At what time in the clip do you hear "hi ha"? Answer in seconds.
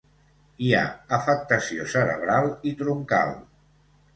0.63-0.85